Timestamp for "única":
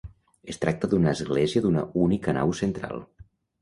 2.09-2.39